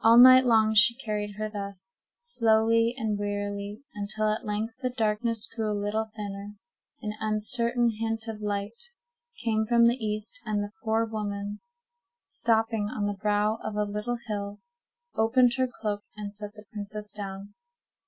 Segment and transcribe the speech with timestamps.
[0.00, 5.48] All night long she carried her thus, slowly and wearily, until at length the darkness
[5.48, 6.52] grew a little thinner,
[7.02, 8.80] an uncertain hint of light
[9.42, 11.58] came from the east, and the poor woman,
[12.28, 14.60] stopping on the brow of a little hill,
[15.16, 17.54] opened her cloak, and set the princess down.